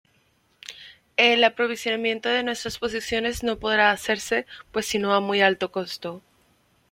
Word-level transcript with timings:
El 1.17 1.43
aprovisionamiento 1.43 2.27
de 2.29 2.41
nuestras 2.41 2.79
posiciones 2.79 3.43
no 3.43 3.59
podrá 3.59 3.91
hacerse 3.91 4.47
pues 4.71 4.87
sino 4.87 5.13
a 5.13 5.19
muy 5.19 5.41
alto 5.41 5.71
costo. 5.71 6.23